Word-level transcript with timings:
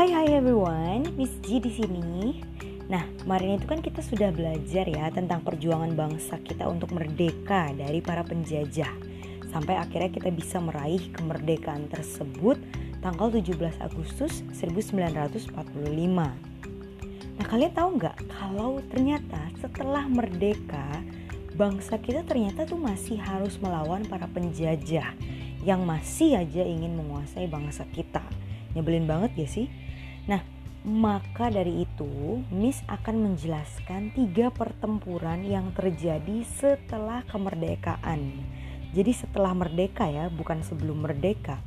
Hai 0.00 0.16
hai 0.16 0.32
everyone, 0.32 1.12
Miss 1.20 1.28
G 1.44 1.60
di 1.60 1.68
sini. 1.76 2.40
Nah, 2.88 3.04
kemarin 3.20 3.60
itu 3.60 3.68
kan 3.68 3.84
kita 3.84 4.00
sudah 4.00 4.32
belajar 4.32 4.88
ya 4.88 5.12
tentang 5.12 5.44
perjuangan 5.44 5.92
bangsa 5.92 6.40
kita 6.40 6.64
untuk 6.72 6.96
merdeka 6.96 7.68
dari 7.76 8.00
para 8.00 8.24
penjajah. 8.24 8.88
Sampai 9.52 9.76
akhirnya 9.76 10.08
kita 10.08 10.32
bisa 10.32 10.56
meraih 10.56 11.12
kemerdekaan 11.12 11.92
tersebut 11.92 12.56
tanggal 13.04 13.28
17 13.28 13.60
Agustus 13.84 14.40
1945. 14.56 15.52
Nah, 17.36 17.44
kalian 17.44 17.72
tahu 17.76 18.00
nggak 18.00 18.16
kalau 18.40 18.80
ternyata 18.88 19.52
setelah 19.60 20.08
merdeka 20.08 20.96
bangsa 21.60 22.00
kita 22.00 22.24
ternyata 22.24 22.64
tuh 22.64 22.80
masih 22.80 23.20
harus 23.20 23.60
melawan 23.60 24.08
para 24.08 24.24
penjajah 24.32 25.12
yang 25.60 25.84
masih 25.84 26.40
aja 26.40 26.64
ingin 26.64 26.96
menguasai 26.96 27.44
bangsa 27.52 27.84
kita. 27.92 28.24
Nyebelin 28.72 29.04
banget 29.04 29.34
ya 29.36 29.44
sih? 29.44 29.68
Nah, 30.30 30.46
maka 30.86 31.50
dari 31.50 31.82
itu 31.82 32.38
Miss 32.54 32.86
akan 32.86 33.34
menjelaskan 33.34 34.14
tiga 34.14 34.54
pertempuran 34.54 35.42
yang 35.42 35.74
terjadi 35.74 36.46
setelah 36.46 37.26
kemerdekaan. 37.26 38.38
Jadi 38.94 39.10
setelah 39.10 39.50
merdeka 39.58 40.06
ya, 40.06 40.30
bukan 40.30 40.62
sebelum 40.62 41.02
merdeka. 41.02 41.58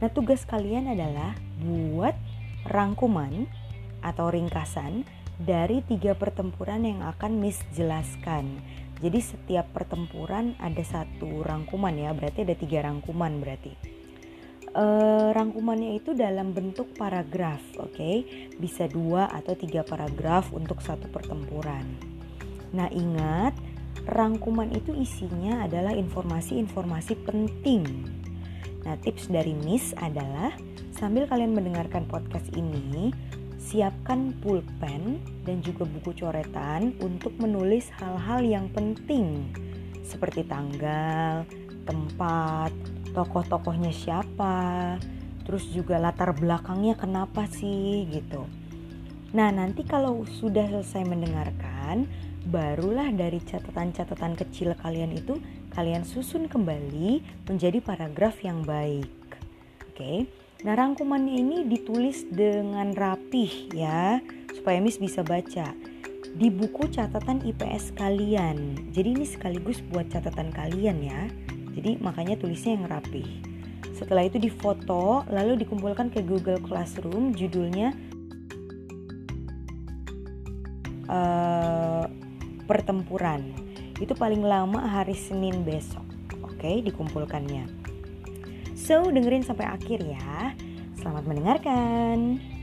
Nah, 0.00 0.08
tugas 0.08 0.48
kalian 0.48 0.88
adalah 0.88 1.36
buat 1.60 2.16
rangkuman 2.64 3.44
atau 4.00 4.32
ringkasan 4.32 5.04
dari 5.36 5.84
tiga 5.84 6.16
pertempuran 6.16 6.80
yang 6.88 7.04
akan 7.04 7.36
Miss 7.36 7.60
jelaskan. 7.76 8.56
Jadi 9.04 9.20
setiap 9.20 9.68
pertempuran 9.76 10.56
ada 10.56 10.80
satu 10.80 11.44
rangkuman 11.44 11.92
ya, 11.92 12.16
berarti 12.16 12.48
ada 12.48 12.56
tiga 12.56 12.88
rangkuman 12.88 13.36
berarti 13.36 13.95
uh, 14.76 15.32
rangkumannya 15.32 15.96
itu 15.96 16.12
dalam 16.12 16.52
bentuk 16.52 16.92
paragraf, 16.94 17.64
oke? 17.80 17.96
Okay? 17.96 18.16
Bisa 18.60 18.84
dua 18.86 19.32
atau 19.32 19.56
tiga 19.56 19.80
paragraf 19.82 20.52
untuk 20.52 20.84
satu 20.84 21.08
pertempuran. 21.08 21.88
Nah, 22.76 22.92
ingat, 22.92 23.56
rangkuman 24.04 24.68
itu 24.76 24.92
isinya 24.92 25.64
adalah 25.64 25.96
informasi-informasi 25.96 27.14
penting. 27.24 27.82
Nah, 28.84 28.94
tips 29.00 29.32
dari 29.32 29.56
Miss 29.56 29.96
adalah 29.98 30.54
sambil 30.94 31.26
kalian 31.26 31.56
mendengarkan 31.56 32.06
podcast 32.06 32.46
ini, 32.54 33.10
siapkan 33.58 34.30
pulpen 34.38 35.18
dan 35.42 35.58
juga 35.64 35.82
buku 35.88 36.14
coretan 36.22 36.94
untuk 37.02 37.34
menulis 37.42 37.90
hal-hal 37.98 38.46
yang 38.46 38.70
penting 38.70 39.50
seperti 40.06 40.46
tanggal, 40.46 41.42
tempat, 41.82 42.70
tokoh-tokohnya 43.16 43.96
siapa, 43.96 45.00
terus 45.48 45.64
juga 45.72 45.96
latar 45.96 46.36
belakangnya 46.36 47.00
kenapa 47.00 47.48
sih 47.48 48.04
gitu. 48.12 48.44
Nah, 49.32 49.48
nanti 49.48 49.88
kalau 49.88 50.28
sudah 50.28 50.68
selesai 50.68 51.08
mendengarkan, 51.08 52.04
barulah 52.52 53.08
dari 53.10 53.40
catatan-catatan 53.40 54.36
kecil 54.36 54.76
kalian 54.76 55.16
itu 55.16 55.40
kalian 55.72 56.04
susun 56.04 56.46
kembali 56.46 57.24
menjadi 57.48 57.80
paragraf 57.80 58.44
yang 58.44 58.60
baik. 58.62 59.08
Oke. 59.88 60.28
Nah, 60.64 60.76
rangkumannya 60.76 61.36
ini 61.40 61.58
ditulis 61.68 62.28
dengan 62.28 62.92
rapih 62.96 63.72
ya, 63.72 64.20
supaya 64.52 64.80
Miss 64.80 65.00
bisa 65.00 65.20
baca 65.24 65.72
di 66.36 66.48
buku 66.52 66.92
catatan 66.92 67.44
IPS 67.44 67.96
kalian. 67.96 68.88
Jadi 68.92 69.08
ini 69.20 69.26
sekaligus 69.28 69.80
buat 69.80 70.08
catatan 70.12 70.52
kalian 70.52 70.98
ya. 71.00 71.22
Jadi 71.76 72.00
makanya 72.00 72.40
tulisnya 72.40 72.80
yang 72.80 72.88
rapi. 72.88 73.22
Setelah 73.92 74.24
itu 74.24 74.40
difoto 74.40 75.24
lalu 75.28 75.60
dikumpulkan 75.60 76.08
ke 76.08 76.24
Google 76.24 76.60
Classroom 76.64 77.36
judulnya 77.36 77.92
uh, 81.08 82.04
pertempuran. 82.64 83.52
Itu 84.00 84.16
paling 84.16 84.40
lama 84.40 84.80
hari 84.84 85.16
Senin 85.16 85.64
besok. 85.64 86.04
Oke, 86.44 86.80
dikumpulkannya. 86.80 87.68
So, 88.76 89.08
dengerin 89.08 89.44
sampai 89.44 89.68
akhir 89.68 90.04
ya. 90.04 90.52
Selamat 91.00 91.24
mendengarkan. 91.28 92.55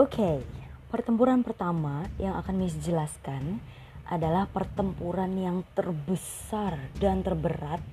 Oke, 0.00 0.16
okay, 0.16 0.40
pertempuran 0.88 1.44
pertama 1.44 2.08
yang 2.16 2.32
akan 2.40 2.56
Miss 2.56 2.72
jelaskan 2.80 3.60
adalah 4.08 4.48
pertempuran 4.48 5.28
yang 5.36 5.60
terbesar 5.76 6.80
dan 6.96 7.20
terberat 7.20 7.84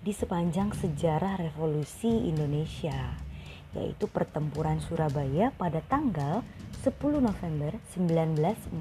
di 0.00 0.08
sepanjang 0.08 0.72
sejarah 0.72 1.36
revolusi 1.36 2.08
Indonesia, 2.08 3.12
yaitu 3.76 4.08
pertempuran 4.08 4.80
Surabaya 4.80 5.52
pada 5.52 5.84
tanggal 5.84 6.40
10 6.80 6.96
November 7.20 7.76
1945. 7.92 8.80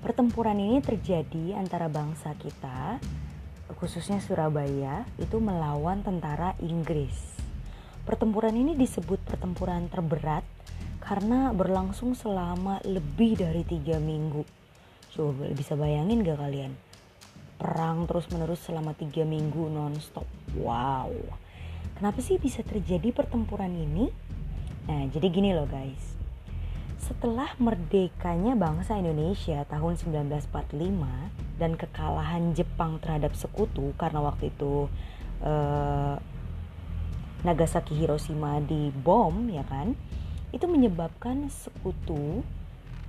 Pertempuran 0.00 0.56
ini 0.64 0.80
terjadi 0.80 1.60
antara 1.60 1.92
bangsa 1.92 2.32
kita, 2.40 2.96
khususnya 3.76 4.16
Surabaya, 4.24 5.04
itu 5.20 5.44
melawan 5.44 6.00
tentara 6.00 6.56
Inggris. 6.64 7.36
Pertempuran 8.00 8.56
ini 8.56 8.72
disebut 8.80 9.20
pertempuran 9.28 9.84
terberat 9.92 10.40
karena 11.00 11.50
berlangsung 11.56 12.12
selama 12.12 12.78
lebih 12.84 13.40
dari 13.40 13.64
tiga 13.64 13.96
minggu. 13.96 14.44
Coba 15.10 15.50
bisa 15.50 15.74
bayangin 15.74 16.22
gak 16.22 16.38
kalian? 16.38 16.72
Perang 17.60 18.08
terus 18.08 18.28
menerus 18.30 18.62
selama 18.62 18.94
tiga 18.94 19.24
minggu 19.26 19.68
nonstop. 19.68 20.28
Wow. 20.56 21.12
Kenapa 21.96 22.20
sih 22.24 22.40
bisa 22.40 22.64
terjadi 22.64 23.12
pertempuran 23.12 23.72
ini? 23.74 24.08
Nah, 24.88 25.04
jadi 25.12 25.26
gini 25.28 25.52
loh 25.52 25.68
guys. 25.68 26.16
Setelah 27.00 27.52
merdekanya 27.58 28.56
bangsa 28.56 28.96
Indonesia 28.96 29.66
tahun 29.68 29.98
1945 29.98 31.60
dan 31.60 31.76
kekalahan 31.76 32.56
Jepang 32.56 33.02
terhadap 33.02 33.36
sekutu 33.36 33.92
karena 34.00 34.24
waktu 34.24 34.48
itu 34.48 34.88
eh, 35.44 36.16
Nagasaki 37.40 37.96
Hiroshima 37.96 38.60
dibom 38.60 39.48
ya 39.48 39.64
kan 39.64 39.96
itu 40.50 40.66
menyebabkan 40.66 41.50
sekutu 41.50 42.42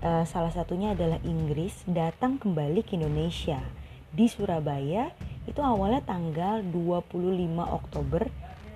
uh, 0.06 0.24
salah 0.26 0.54
satunya 0.54 0.94
adalah 0.94 1.18
Inggris 1.26 1.86
datang 1.90 2.38
kembali 2.38 2.86
ke 2.86 2.98
Indonesia. 2.98 3.62
Di 4.12 4.28
Surabaya 4.28 5.14
itu 5.50 5.64
awalnya 5.64 6.04
tanggal 6.06 6.62
25 6.62 7.08
Oktober 7.58 8.30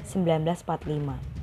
1945 0.07 1.35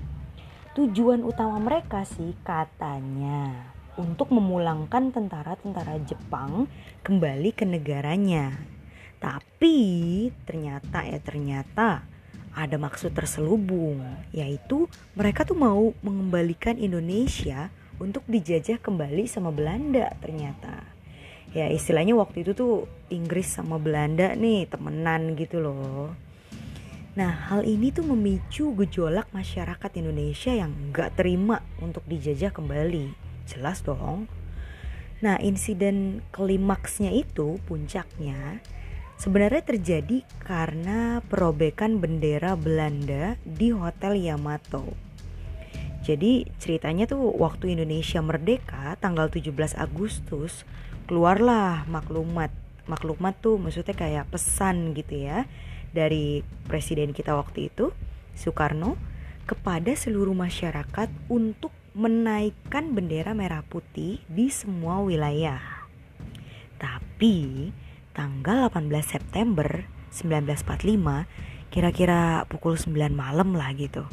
tujuan 0.72 1.20
utama 1.20 1.60
mereka 1.60 2.00
sih 2.08 2.32
katanya 2.40 3.68
untuk 4.00 4.32
memulangkan 4.32 5.12
tentara-tentara 5.12 6.00
Jepang 6.08 6.64
kembali 7.04 7.52
ke 7.52 7.68
negaranya. 7.68 8.56
Tapi 9.20 9.76
ternyata 10.48 11.04
ya 11.04 11.20
ternyata 11.20 12.08
ada 12.52 12.76
maksud 12.76 13.16
terselubung, 13.16 14.04
yaitu 14.32 14.88
mereka 15.16 15.48
tuh 15.48 15.56
mau 15.56 15.96
mengembalikan 16.04 16.76
Indonesia 16.76 17.72
untuk 17.96 18.24
dijajah 18.28 18.80
kembali 18.80 19.24
sama 19.24 19.48
Belanda 19.48 20.12
ternyata. 20.20 20.84
Ya 21.52 21.68
istilahnya 21.68 22.16
waktu 22.16 22.48
itu 22.48 22.56
tuh 22.56 22.74
Inggris 23.12 23.48
sama 23.48 23.76
Belanda 23.76 24.32
nih 24.32 24.68
temenan 24.68 25.36
gitu 25.36 25.60
loh. 25.60 26.16
Nah 27.12 27.52
hal 27.52 27.68
ini 27.68 27.92
tuh 27.92 28.08
memicu 28.08 28.72
gejolak 28.72 29.28
masyarakat 29.36 29.90
Indonesia 30.00 30.48
yang 30.48 30.72
gak 30.96 31.20
terima 31.20 31.60
untuk 31.84 32.00
dijajah 32.08 32.56
kembali. 32.56 33.12
Jelas 33.44 33.84
dong. 33.84 34.32
Nah 35.20 35.36
insiden 35.44 36.24
klimaksnya 36.32 37.12
itu 37.12 37.60
puncaknya 37.68 38.64
sebenarnya 39.22 39.62
terjadi 39.62 40.26
karena 40.42 41.22
perobekan 41.30 42.02
bendera 42.02 42.58
Belanda 42.58 43.38
di 43.46 43.70
Hotel 43.70 44.18
Yamato. 44.18 44.82
Jadi 46.02 46.50
ceritanya 46.58 47.06
tuh 47.06 47.30
waktu 47.38 47.78
Indonesia 47.78 48.18
merdeka 48.18 48.98
tanggal 48.98 49.30
17 49.30 49.78
Agustus 49.78 50.66
keluarlah 51.06 51.86
maklumat. 51.86 52.50
Maklumat 52.90 53.38
tuh 53.38 53.62
maksudnya 53.62 53.94
kayak 53.94 54.26
pesan 54.34 54.90
gitu 54.98 55.30
ya 55.30 55.46
dari 55.94 56.42
presiden 56.66 57.14
kita 57.14 57.38
waktu 57.38 57.70
itu 57.70 57.94
Soekarno 58.34 58.98
kepada 59.46 59.94
seluruh 59.94 60.34
masyarakat 60.34 61.06
untuk 61.30 61.70
menaikkan 61.94 62.90
bendera 62.90 63.38
merah 63.38 63.62
putih 63.62 64.18
di 64.26 64.50
semua 64.50 64.98
wilayah. 64.98 65.62
Tapi 66.82 67.70
tanggal 68.12 68.68
18 68.68 68.88
September 69.04 69.84
1945 70.12 71.72
kira-kira 71.72 72.44
pukul 72.46 72.76
9 72.76 72.92
malam 73.12 73.56
lah 73.56 73.72
gitu 73.72 74.04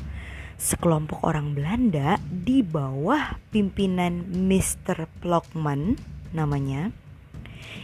sekelompok 0.60 1.24
orang 1.24 1.56
Belanda 1.56 2.20
di 2.28 2.64
bawah 2.64 3.40
pimpinan 3.52 4.28
Mr. 4.28 5.08
Plokman 5.24 5.96
namanya 6.36 6.92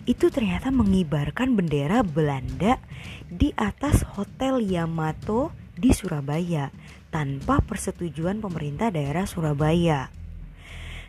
itu 0.06 0.27
ternyata 0.27 0.69
mengibarkan 0.69 1.56
bendera 1.56 2.03
Belanda 2.03 2.79
di 3.27 3.51
atas 3.56 4.06
Hotel 4.15 4.62
Yamato 4.63 5.56
di 5.75 5.91
Surabaya 5.91 6.71
tanpa 7.12 7.59
persetujuan 7.63 8.44
pemerintah 8.44 8.91
daerah 8.91 9.23
Surabaya. 9.23 10.12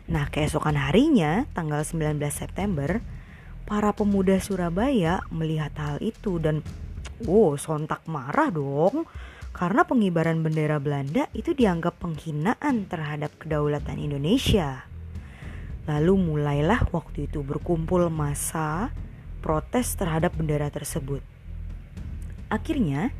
Nah, 0.07 0.31
keesokan 0.31 0.79
harinya, 0.79 1.43
tanggal 1.51 1.83
19 1.83 2.15
September, 2.31 3.03
para 3.67 3.91
pemuda 3.91 4.39
Surabaya 4.39 5.19
melihat 5.27 5.75
hal 5.75 5.99
itu 5.99 6.39
dan 6.39 6.63
wow, 7.27 7.59
sontak 7.59 7.99
marah 8.07 8.47
dong 8.47 9.03
karena 9.51 9.83
pengibaran 9.83 10.39
bendera 10.39 10.79
Belanda 10.79 11.27
itu 11.35 11.51
dianggap 11.51 11.99
penghinaan 11.99 12.87
terhadap 12.87 13.35
kedaulatan 13.35 13.99
Indonesia. 13.99 14.87
Lalu 15.83 16.13
mulailah 16.15 16.87
waktu 16.95 17.27
itu 17.27 17.43
berkumpul 17.43 18.07
massa 18.07 18.95
protes 19.43 19.99
terhadap 19.99 20.35
bendera 20.39 20.71
tersebut. 20.71 21.19
Akhirnya, 22.47 23.11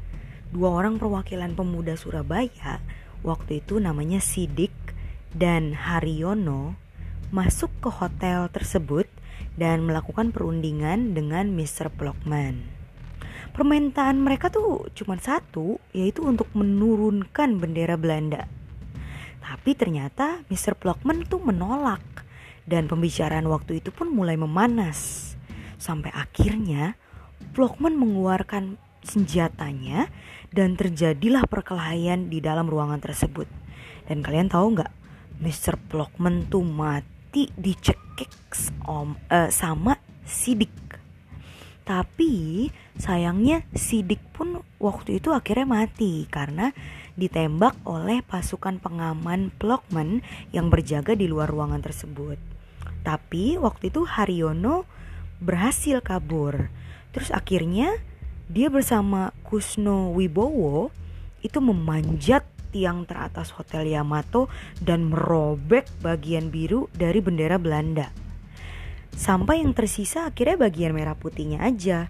dua 0.56 0.72
orang 0.72 0.96
perwakilan 0.96 1.52
pemuda 1.60 2.00
Surabaya, 2.00 2.80
waktu 3.20 3.60
itu 3.60 3.84
namanya 3.84 4.24
Sidik 4.24 4.72
dan 5.36 5.76
Haryono, 5.76 6.80
masuk 7.36 7.72
ke 7.84 7.90
hotel 7.92 8.48
tersebut 8.48 9.08
dan 9.58 9.84
melakukan 9.84 10.30
perundingan 10.30 11.18
dengan 11.18 11.50
Mr. 11.52 11.90
Blockman. 11.90 12.78
Permintaan 13.58 14.22
mereka 14.22 14.54
tuh 14.54 14.86
cuma 14.94 15.18
satu, 15.18 15.82
yaitu 15.90 16.22
untuk 16.22 16.46
menurunkan 16.54 17.58
bendera 17.58 17.98
Belanda. 17.98 18.46
Tapi 19.42 19.74
ternyata 19.74 20.46
Mr. 20.54 20.78
Blockman 20.78 21.26
tuh 21.26 21.42
menolak 21.42 22.06
dan 22.70 22.86
pembicaraan 22.86 23.50
waktu 23.50 23.82
itu 23.82 23.90
pun 23.90 24.14
mulai 24.14 24.38
memanas. 24.38 25.34
Sampai 25.82 26.14
akhirnya 26.14 27.02
Blockman 27.58 27.98
mengeluarkan 27.98 28.78
senjatanya 29.02 30.14
dan 30.54 30.78
terjadilah 30.78 31.50
perkelahian 31.50 32.30
di 32.30 32.38
dalam 32.38 32.70
ruangan 32.70 33.02
tersebut. 33.02 33.50
Dan 34.06 34.22
kalian 34.22 34.54
tahu 34.54 34.78
nggak, 34.78 34.92
Mr. 35.42 35.82
Blockman 35.90 36.46
tuh 36.46 36.62
mati 36.62 37.17
dicekik 37.34 38.32
om 38.88 39.16
uh, 39.30 39.50
sama 39.52 40.00
Sidik. 40.28 40.74
Tapi 41.88 42.68
sayangnya 43.00 43.64
Sidik 43.72 44.20
pun 44.36 44.60
waktu 44.76 45.24
itu 45.24 45.32
akhirnya 45.32 45.64
mati 45.64 46.28
karena 46.28 46.76
ditembak 47.16 47.80
oleh 47.88 48.20
pasukan 48.28 48.78
pengaman 48.84 49.56
Blockman 49.56 50.20
yang 50.52 50.68
berjaga 50.68 51.16
di 51.16 51.32
luar 51.32 51.48
ruangan 51.48 51.80
tersebut. 51.80 52.36
Tapi 53.08 53.56
waktu 53.56 53.88
itu 53.88 54.04
Haryono 54.04 54.84
berhasil 55.40 56.04
kabur. 56.04 56.68
Terus 57.16 57.32
akhirnya 57.32 57.96
dia 58.52 58.68
bersama 58.68 59.32
Kusno 59.48 60.12
Wibowo 60.12 60.92
itu 61.40 61.60
memanjat 61.64 62.44
tiang 62.78 63.10
teratas 63.10 63.50
Hotel 63.58 63.90
Yamato 63.90 64.54
dan 64.78 65.10
merobek 65.10 65.90
bagian 66.06 66.54
biru 66.54 66.86
dari 66.94 67.18
bendera 67.18 67.58
Belanda. 67.58 68.14
Sampai 69.18 69.66
yang 69.66 69.74
tersisa 69.74 70.30
akhirnya 70.30 70.70
bagian 70.70 70.94
merah 70.94 71.18
putihnya 71.18 71.66
aja. 71.66 72.06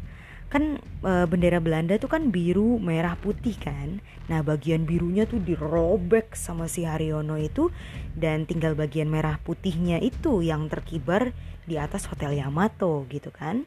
Kan 0.51 0.83
e, 0.83 1.11
bendera 1.23 1.63
Belanda 1.63 1.95
tuh 1.95 2.11
kan 2.11 2.35
biru 2.35 2.83
merah 2.83 3.15
putih 3.15 3.55
kan? 3.55 4.03
Nah 4.27 4.43
bagian 4.43 4.83
birunya 4.83 5.23
tuh 5.23 5.39
dirobek 5.39 6.35
sama 6.35 6.67
si 6.67 6.83
Haryono 6.83 7.39
itu 7.39 7.71
dan 8.11 8.43
tinggal 8.43 8.75
bagian 8.75 9.07
merah 9.07 9.39
putihnya 9.39 10.03
itu 10.03 10.43
yang 10.43 10.67
terkibar 10.67 11.31
di 11.63 11.79
atas 11.79 12.11
Hotel 12.11 12.43
Yamato 12.43 13.07
gitu 13.07 13.31
kan 13.31 13.63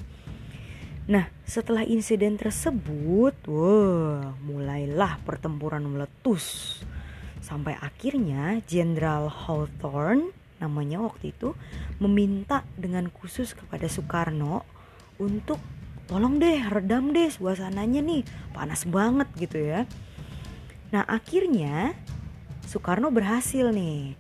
Nah, 1.09 1.31
setelah 1.49 1.87
insiden 1.87 2.37
tersebut, 2.37 3.35
wah, 3.49 4.37
mulailah 4.45 5.17
pertempuran 5.25 5.87
meletus. 5.89 6.79
Sampai 7.41 7.79
akhirnya 7.81 8.61
Jenderal 8.69 9.33
Hawthorne 9.33 10.37
namanya 10.61 11.01
waktu 11.01 11.33
itu 11.33 11.57
meminta 11.99 12.69
dengan 12.77 13.09
khusus 13.09 13.57
kepada 13.57 13.89
Soekarno 13.89 14.63
untuk 15.17 15.57
tolong 16.05 16.37
deh 16.37 16.61
redam 16.69 17.17
deh 17.17 17.33
suasananya 17.33 18.05
nih 18.05 18.23
panas 18.53 18.85
banget 18.85 19.29
gitu 19.41 19.57
ya. 19.57 19.89
Nah 20.93 21.09
akhirnya 21.09 21.97
Soekarno 22.69 23.09
berhasil 23.09 23.73
nih. 23.73 24.15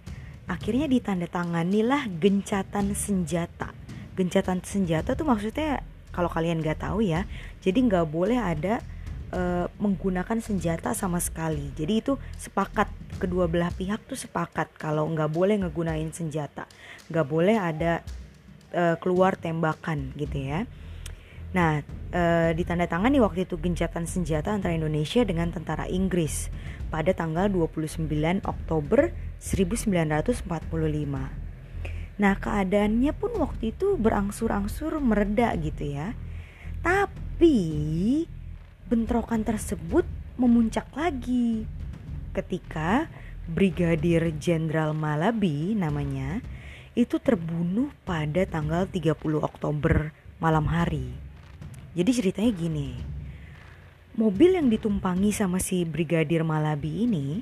Akhirnya 0.50 0.90
ditandatangani 0.90 1.86
lah 1.86 2.08
gencatan 2.08 2.96
senjata. 2.96 3.70
Gencatan 4.18 4.64
senjata 4.64 5.14
tuh 5.14 5.28
maksudnya 5.28 5.79
kalau 6.20 6.28
kalian 6.28 6.60
nggak 6.60 6.84
tahu 6.84 7.00
ya 7.00 7.24
jadi 7.64 7.80
nggak 7.80 8.12
boleh 8.12 8.36
ada 8.36 8.84
e, 9.30 9.70
menggunakan 9.78 10.38
senjata 10.42 10.92
sama 10.92 11.22
sekali. 11.22 11.70
Jadi 11.74 12.02
itu 12.02 12.18
sepakat 12.36 12.90
kedua 13.22 13.46
belah 13.46 13.70
pihak 13.72 14.02
tuh 14.06 14.18
sepakat 14.18 14.70
kalau 14.76 15.06
nggak 15.10 15.30
boleh 15.30 15.56
ngegunain 15.62 16.10
senjata. 16.12 16.66
Nggak 17.08 17.26
boleh 17.26 17.56
ada 17.56 18.02
e, 18.74 18.98
keluar 18.98 19.38
tembakan 19.38 20.12
gitu 20.18 20.38
ya. 20.38 20.66
Nah, 21.50 21.82
e, 22.14 22.54
ditandatangani 22.54 23.18
waktu 23.18 23.46
itu 23.46 23.58
gencatan 23.58 24.06
senjata 24.06 24.54
antara 24.54 24.74
Indonesia 24.74 25.22
dengan 25.26 25.50
tentara 25.50 25.90
Inggris 25.90 26.50
pada 26.90 27.14
tanggal 27.14 27.50
29 27.50 28.06
Oktober 28.46 29.14
1945. 29.38 31.49
Nah, 32.20 32.36
keadaannya 32.36 33.16
pun 33.16 33.32
waktu 33.40 33.72
itu 33.72 33.96
berangsur-angsur 33.96 35.00
mereda 35.00 35.56
gitu 35.56 35.88
ya. 35.88 36.12
Tapi 36.84 38.28
bentrokan 38.92 39.40
tersebut 39.40 40.04
memuncak 40.36 40.84
lagi 40.92 41.64
ketika 42.36 43.08
Brigadir 43.48 44.36
Jenderal 44.36 44.92
Malabi 44.92 45.72
namanya 45.72 46.44
itu 46.92 47.16
terbunuh 47.16 47.88
pada 48.04 48.44
tanggal 48.44 48.84
30 48.84 49.16
Oktober 49.40 50.12
malam 50.44 50.68
hari. 50.68 51.08
Jadi 51.96 52.10
ceritanya 52.12 52.52
gini. 52.52 52.90
Mobil 54.20 54.60
yang 54.60 54.68
ditumpangi 54.68 55.32
sama 55.32 55.56
si 55.56 55.88
Brigadir 55.88 56.44
Malabi 56.44 57.08
ini 57.08 57.40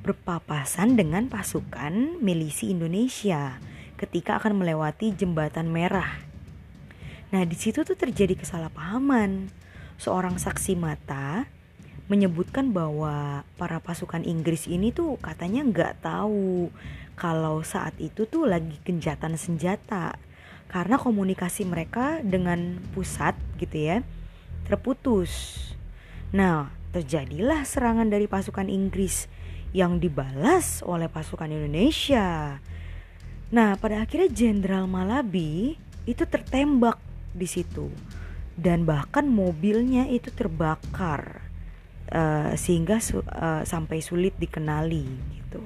berpapasan 0.00 0.96
dengan 0.96 1.28
pasukan 1.28 2.24
milisi 2.24 2.72
Indonesia 2.72 3.60
ketika 3.96 4.38
akan 4.42 4.58
melewati 4.60 5.14
jembatan 5.14 5.70
merah. 5.70 6.18
Nah, 7.34 7.42
di 7.42 7.56
situ 7.58 7.82
tuh 7.82 7.98
terjadi 7.98 8.38
kesalahpahaman. 8.38 9.50
Seorang 9.98 10.38
saksi 10.38 10.74
mata 10.74 11.46
menyebutkan 12.10 12.74
bahwa 12.74 13.46
para 13.56 13.80
pasukan 13.80 14.22
Inggris 14.26 14.68
ini 14.68 14.92
tuh 14.92 15.16
katanya 15.22 15.64
nggak 15.64 16.04
tahu 16.04 16.68
kalau 17.16 17.64
saat 17.64 17.96
itu 17.96 18.28
tuh 18.28 18.44
lagi 18.44 18.76
genjatan 18.84 19.38
senjata 19.38 20.18
karena 20.68 20.98
komunikasi 20.98 21.64
mereka 21.64 22.20
dengan 22.20 22.82
pusat 22.92 23.38
gitu 23.56 23.78
ya 23.78 23.96
terputus. 24.66 25.54
Nah, 26.34 26.72
terjadilah 26.90 27.62
serangan 27.62 28.10
dari 28.10 28.26
pasukan 28.26 28.66
Inggris 28.66 29.30
yang 29.76 30.02
dibalas 30.02 30.82
oleh 30.82 31.06
pasukan 31.06 31.50
Indonesia. 31.50 32.58
Nah, 33.52 33.76
pada 33.76 34.00
akhirnya 34.04 34.32
Jenderal 34.32 34.88
Malabi 34.88 35.76
itu 36.08 36.24
tertembak 36.24 37.00
di 37.34 37.48
situ 37.48 37.90
dan 38.54 38.86
bahkan 38.86 39.26
mobilnya 39.26 40.06
itu 40.06 40.30
terbakar 40.30 41.42
uh, 42.14 42.54
sehingga 42.54 43.02
su 43.02 43.20
uh, 43.20 43.66
sampai 43.66 43.98
sulit 43.98 44.36
dikenali 44.38 45.06
gitu. 45.40 45.60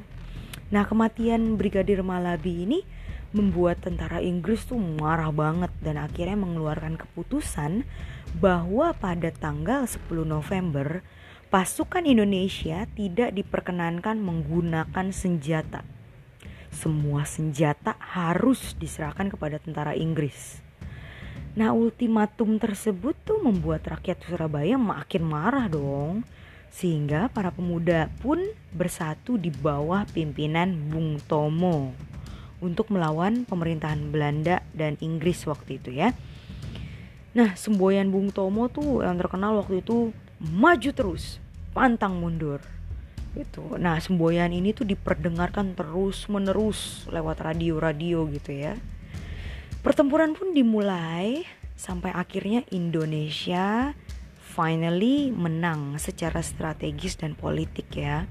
Nah, 0.73 0.85
kematian 0.89 1.57
Brigadir 1.61 2.01
Malabi 2.01 2.65
ini 2.65 2.81
membuat 3.29 3.85
tentara 3.85 4.25
Inggris 4.25 4.65
tuh 4.65 4.81
marah 4.81 5.29
banget 5.29 5.69
dan 5.85 6.01
akhirnya 6.01 6.37
mengeluarkan 6.41 6.97
keputusan 6.97 7.85
bahwa 8.41 8.97
pada 8.97 9.29
tanggal 9.29 9.85
10 9.85 10.09
November 10.25 11.05
pasukan 11.53 12.05
Indonesia 12.05 12.89
tidak 12.97 13.37
diperkenankan 13.37 14.21
menggunakan 14.21 15.13
senjata. 15.13 15.98
Semua 16.79 17.27
senjata 17.27 17.99
harus 17.99 18.79
diserahkan 18.79 19.35
kepada 19.35 19.59
tentara 19.59 19.99
Inggris. 19.99 20.63
Nah, 21.59 21.75
ultimatum 21.75 22.55
tersebut 22.55 23.19
tuh 23.27 23.43
membuat 23.43 23.83
rakyat 23.83 24.23
Surabaya 24.23 24.79
makin 24.79 25.27
marah 25.27 25.67
dong. 25.67 26.23
Sehingga 26.71 27.35
para 27.35 27.51
pemuda 27.51 28.07
pun 28.23 28.39
bersatu 28.71 29.35
di 29.35 29.51
bawah 29.51 30.07
pimpinan 30.07 30.71
Bung 30.87 31.19
Tomo 31.27 31.91
untuk 32.63 32.95
melawan 32.95 33.43
pemerintahan 33.43 34.15
Belanda 34.15 34.63
dan 34.71 34.95
Inggris 35.03 35.51
waktu 35.51 35.83
itu 35.83 35.91
ya. 35.91 36.15
Nah, 37.35 37.59
semboyan 37.59 38.15
Bung 38.15 38.31
Tomo 38.31 38.71
tuh 38.71 39.03
yang 39.03 39.19
terkenal 39.19 39.59
waktu 39.59 39.83
itu 39.83 40.15
maju 40.39 40.91
terus, 40.95 41.43
pantang 41.75 42.23
mundur. 42.23 42.63
Itu. 43.39 43.79
Nah, 43.79 44.03
semboyan 44.03 44.51
ini 44.51 44.75
tuh 44.75 44.83
diperdengarkan 44.83 45.79
terus-menerus 45.79 47.07
lewat 47.07 47.47
radio-radio 47.47 48.27
gitu 48.35 48.51
ya. 48.51 48.75
Pertempuran 49.79 50.35
pun 50.35 50.51
dimulai 50.51 51.47
sampai 51.79 52.11
akhirnya 52.11 52.67
Indonesia 52.75 53.95
finally 54.43 55.31
menang 55.31 55.95
secara 56.03 56.43
strategis 56.43 57.15
dan 57.15 57.39
politik 57.39 57.87
ya. 57.95 58.27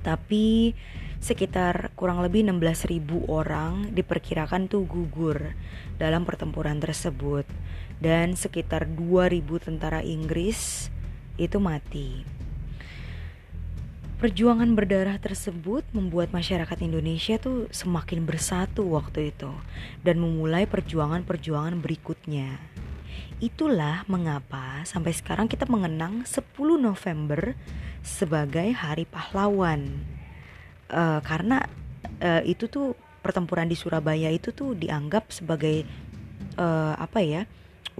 Tapi 0.00 0.72
sekitar 1.20 1.92
kurang 1.92 2.24
lebih 2.24 2.48
16.000 2.48 3.28
orang 3.28 3.92
diperkirakan 3.92 4.72
tuh 4.72 4.88
gugur 4.88 5.52
dalam 6.00 6.24
pertempuran 6.24 6.80
tersebut 6.80 7.44
dan 8.00 8.36
sekitar 8.36 8.88
2.000 8.88 9.44
tentara 9.60 10.00
Inggris 10.00 10.88
itu 11.36 11.60
mati. 11.60 12.33
Perjuangan 14.24 14.72
berdarah 14.72 15.20
tersebut 15.20 15.84
membuat 15.92 16.32
masyarakat 16.32 16.80
Indonesia 16.80 17.36
tuh 17.36 17.68
semakin 17.68 18.24
bersatu 18.24 18.96
waktu 18.96 19.36
itu 19.36 19.52
dan 20.00 20.16
memulai 20.16 20.64
perjuangan-perjuangan 20.64 21.76
berikutnya. 21.84 22.56
Itulah 23.36 24.08
mengapa 24.08 24.80
sampai 24.88 25.12
sekarang 25.12 25.44
kita 25.44 25.68
mengenang 25.68 26.24
10 26.24 26.40
November 26.80 27.52
sebagai 28.00 28.72
Hari 28.72 29.04
Pahlawan. 29.04 29.92
Uh, 30.88 31.20
karena 31.20 31.60
uh, 32.24 32.40
itu 32.48 32.64
tuh 32.64 32.96
pertempuran 33.20 33.68
di 33.68 33.76
Surabaya 33.76 34.32
itu 34.32 34.56
tuh 34.56 34.72
dianggap 34.72 35.36
sebagai 35.36 35.84
uh, 36.56 36.96
apa 36.96 37.20
ya? 37.20 37.44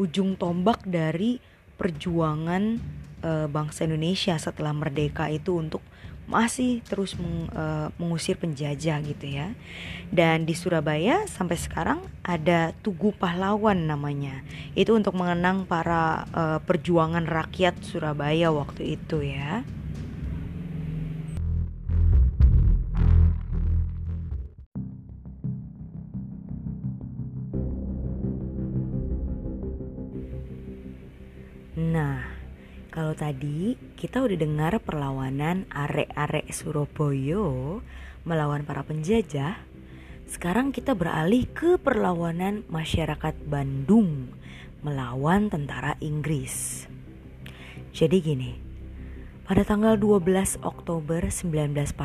ujung 0.00 0.40
tombak 0.40 0.88
dari 0.88 1.36
perjuangan 1.76 2.80
uh, 3.20 3.44
bangsa 3.44 3.84
Indonesia 3.84 4.40
setelah 4.40 4.72
merdeka 4.72 5.28
itu 5.28 5.60
untuk 5.60 5.84
masih 6.24 6.80
terus 6.88 7.14
meng, 7.20 7.52
uh, 7.52 7.92
mengusir 8.00 8.40
penjajah 8.40 9.00
gitu 9.04 9.26
ya. 9.28 9.52
Dan 10.08 10.48
di 10.48 10.56
Surabaya 10.56 11.28
sampai 11.28 11.60
sekarang 11.60 12.00
ada 12.24 12.72
Tugu 12.80 13.12
Pahlawan 13.12 13.84
namanya. 13.84 14.40
Itu 14.72 14.96
untuk 14.96 15.16
mengenang 15.16 15.68
para 15.68 16.24
uh, 16.32 16.58
perjuangan 16.64 17.28
rakyat 17.28 17.80
Surabaya 17.84 18.48
waktu 18.48 18.96
itu 18.96 19.20
ya. 19.20 19.62
Tadi 33.24 33.72
kita 33.96 34.20
udah 34.20 34.36
dengar 34.36 34.76
perlawanan 34.84 35.64
arek-arek 35.72 36.44
Surabaya 36.52 37.80
melawan 38.28 38.68
para 38.68 38.84
penjajah, 38.84 39.56
sekarang 40.28 40.76
kita 40.76 40.92
beralih 40.92 41.48
ke 41.48 41.80
perlawanan 41.80 42.68
masyarakat 42.68 43.32
Bandung 43.48 44.28
melawan 44.84 45.48
tentara 45.48 45.96
Inggris. 46.04 46.84
Jadi 47.96 48.16
gini, 48.20 48.52
pada 49.48 49.64
tanggal 49.64 49.96
12 49.96 50.60
Oktober 50.60 51.24
1945, 51.24 51.96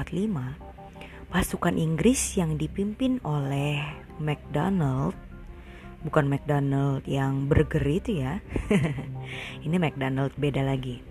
pasukan 1.27 1.75
Inggris 1.75 2.39
yang 2.39 2.55
dipimpin 2.55 3.19
oleh 3.27 3.83
MacDonald 4.23 5.19
bukan 5.99 6.31
McDonald 6.31 7.03
yang 7.03 7.51
burger 7.51 7.83
itu 7.83 8.23
ya. 8.23 8.39
Ini 9.67 9.75
McDonald 9.75 10.31
beda 10.39 10.63
lagi. 10.63 11.08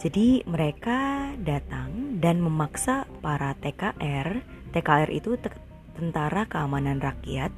Jadi 0.00 0.40
mereka 0.48 1.28
datang 1.44 2.16
dan 2.24 2.40
memaksa 2.40 3.04
para 3.20 3.52
TKR, 3.60 4.40
TKR 4.72 5.12
itu 5.12 5.36
Tentara 5.92 6.48
Keamanan 6.48 7.04
Rakyat, 7.04 7.52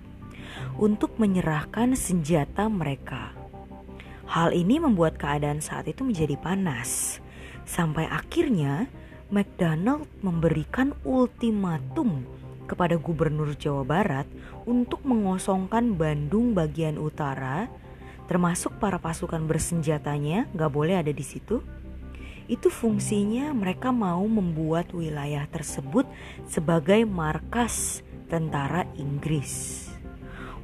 untuk 0.75 1.22
menyerahkan 1.22 1.94
senjata 1.94 2.66
mereka. 2.66 3.30
Hal 4.26 4.50
ini 4.50 4.82
membuat 4.82 5.22
keadaan 5.22 5.62
saat 5.62 5.87
itu 5.87 6.02
menjadi 6.02 6.34
panas. 6.34 7.22
Sampai 7.62 8.11
akhirnya 8.11 8.90
McDonald 9.30 10.11
memberikan 10.26 10.99
ultimatum 11.06 12.26
kepada 12.66 12.99
Gubernur 12.99 13.54
Jawa 13.54 13.87
Barat 13.87 14.26
untuk 14.66 15.06
mengosongkan 15.06 15.94
Bandung 15.94 16.58
bagian 16.58 16.99
utara, 16.99 17.70
termasuk 18.26 18.82
para 18.82 18.99
pasukan 18.99 19.46
bersenjatanya 19.46 20.50
gak 20.58 20.75
boleh 20.75 20.99
ada 20.99 21.14
di 21.14 21.22
situ. 21.22 21.62
Itu 22.52 22.68
fungsinya 22.68 23.56
mereka 23.56 23.88
mau 23.97 24.21
membuat 24.28 24.92
wilayah 24.92 25.49
tersebut 25.49 26.04
sebagai 26.44 27.09
markas 27.09 28.04
tentara 28.28 28.85
Inggris. 29.00 29.88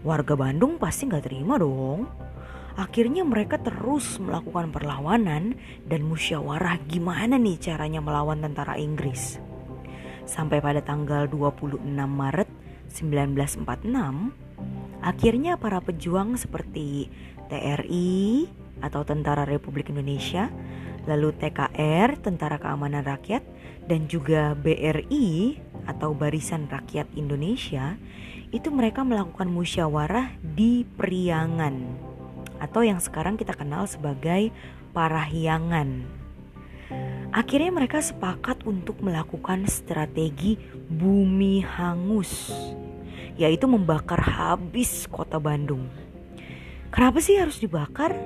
Warga 0.04 0.37
Bandung 0.37 0.76
pasti 0.76 1.09
gak 1.09 1.25
terima 1.25 1.57
dong. 1.57 2.04
Akhirnya 2.76 3.25
mereka 3.25 3.57
terus 3.57 4.21
melakukan 4.21 4.68
perlawanan 4.68 5.57
dan 5.88 6.00
musyawarah 6.04 6.76
gimana 6.85 7.40
nih 7.40 7.57
caranya 7.57 8.04
melawan 8.04 8.45
tentara 8.45 8.76
Inggris 8.76 9.40
sampai 10.28 10.61
pada 10.61 10.85
tanggal 10.85 11.25
26 11.25 11.80
Maret 11.97 12.49
1946, 12.92 13.64
akhirnya 15.00 15.57
para 15.57 15.80
pejuang 15.80 16.37
seperti 16.37 17.09
TRI 17.49 18.45
atau 18.85 19.02
Tentara 19.02 19.49
Republik 19.49 19.88
Indonesia, 19.90 20.52
lalu 21.07 21.37
TKR 21.37 22.19
Tentara 22.19 22.59
Keamanan 22.59 23.05
Rakyat 23.05 23.45
dan 23.87 24.11
juga 24.11 24.57
BRI 24.59 25.61
atau 25.88 26.12
Barisan 26.12 26.67
Rakyat 26.67 27.09
Indonesia 27.14 27.97
itu 28.49 28.73
mereka 28.73 29.05
melakukan 29.05 29.49
musyawarah 29.49 30.35
di 30.40 30.85
Priangan 30.97 32.09
atau 32.59 32.83
yang 32.83 32.99
sekarang 32.99 33.38
kita 33.38 33.55
kenal 33.55 33.87
sebagai 33.87 34.50
Parahyangan. 34.93 36.19
Akhirnya 37.28 37.69
mereka 37.69 38.00
sepakat 38.00 38.64
untuk 38.64 39.05
melakukan 39.05 39.69
strategi 39.69 40.57
bumi 40.88 41.61
hangus, 41.61 42.49
yaitu 43.37 43.69
membakar 43.69 44.19
habis 44.19 45.05
kota 45.07 45.37
Bandung. 45.37 45.87
Kenapa 46.88 47.21
sih 47.21 47.37
harus 47.37 47.61
dibakar? 47.61 48.17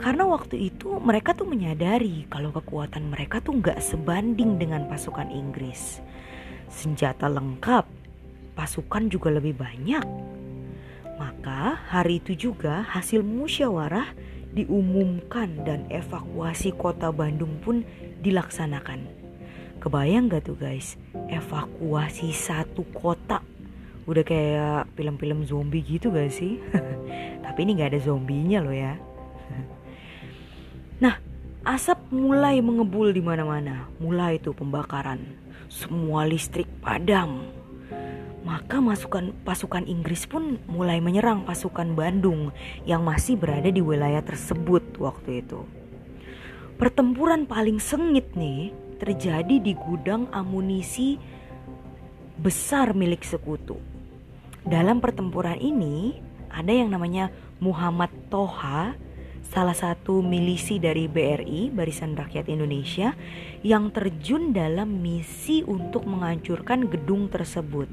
Karena 0.00 0.24
waktu 0.28 0.70
itu 0.70 0.98
mereka 1.00 1.32
tuh 1.32 1.48
menyadari 1.48 2.28
kalau 2.28 2.50
kekuatan 2.50 3.08
mereka 3.08 3.40
tuh 3.40 3.58
nggak 3.58 3.78
sebanding 3.80 4.60
dengan 4.60 4.86
pasukan 4.90 5.30
Inggris. 5.30 6.02
Senjata 6.68 7.30
lengkap, 7.30 7.86
pasukan 8.58 9.08
juga 9.08 9.34
lebih 9.34 9.54
banyak. 9.58 10.04
Maka 11.14 11.78
hari 11.88 12.18
itu 12.18 12.34
juga 12.50 12.82
hasil 12.82 13.22
musyawarah 13.22 14.10
diumumkan 14.54 15.62
dan 15.62 15.86
evakuasi 15.90 16.74
kota 16.74 17.14
Bandung 17.14 17.58
pun 17.62 17.86
dilaksanakan. 18.22 19.06
Kebayang 19.78 20.30
gak 20.32 20.48
tuh 20.48 20.58
guys, 20.58 20.96
evakuasi 21.28 22.32
satu 22.32 22.82
kota 22.94 23.42
Udah 24.04 24.20
kayak 24.20 24.92
film-film 25.00 25.48
zombie 25.48 25.80
gitu 25.80 26.12
gak 26.12 26.28
sih? 26.28 26.60
Tapi 27.44 27.58
ini 27.64 27.80
gak 27.80 27.96
ada 27.96 28.00
zombinya 28.04 28.60
loh 28.60 28.76
ya 28.76 29.00
Nah, 31.02 31.18
asap 31.66 31.98
mulai 32.14 32.62
mengebul 32.62 33.10
di 33.10 33.22
mana-mana. 33.22 33.90
Mulai 33.98 34.38
tuh 34.38 34.54
pembakaran. 34.54 35.22
Semua 35.66 36.28
listrik 36.28 36.68
padam 36.78 37.54
maka 38.44 38.76
masukan 38.76 39.32
pasukan 39.40 39.88
Inggris 39.88 40.28
pun 40.28 40.60
mulai 40.68 41.00
menyerang 41.00 41.48
pasukan 41.48 41.96
Bandung 41.96 42.52
yang 42.84 43.00
masih 43.00 43.40
berada 43.40 43.72
di 43.72 43.80
wilayah 43.80 44.20
tersebut 44.20 45.00
waktu 45.00 45.40
itu. 45.40 45.64
Pertempuran 46.76 47.48
paling 47.48 47.80
sengit 47.80 48.36
nih 48.36 48.76
terjadi 49.00 49.56
di 49.56 49.72
gudang 49.72 50.28
amunisi 50.28 51.16
besar 52.36 52.92
milik 52.92 53.24
sekutu. 53.24 53.80
Dalam 54.60 55.00
pertempuran 55.00 55.56
ini 55.56 56.20
ada 56.52 56.70
yang 56.70 56.92
namanya 56.92 57.32
Muhammad 57.64 58.12
Toha, 58.28 58.92
salah 59.44 59.76
satu 59.76 60.24
milisi 60.24 60.80
dari 60.80 61.04
BRI, 61.04 61.68
Barisan 61.68 62.16
Rakyat 62.16 62.48
Indonesia, 62.48 63.12
yang 63.60 63.92
terjun 63.92 64.56
dalam 64.56 65.04
misi 65.04 65.60
untuk 65.64 66.08
menghancurkan 66.08 66.88
gedung 66.88 67.28
tersebut. 67.28 67.86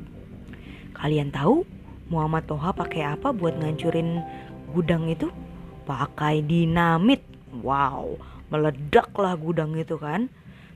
Kalian 0.96 1.34
tahu 1.34 1.67
Muhammad 2.12 2.48
Toha 2.48 2.72
pakai 2.75 3.03
apa 3.03 3.31
buat 3.36 3.55
ngancurin 3.60 4.24
gudang 4.72 5.12
itu? 5.12 5.31
Pakai 5.84 6.43
dinamit. 6.43 7.24
Wow, 7.51 8.15
meledaklah 8.48 9.36
gudang 9.36 9.75
itu 9.75 10.00
kan. 10.00 10.31